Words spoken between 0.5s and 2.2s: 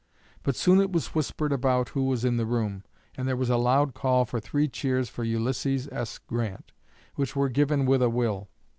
soon it was whispered about who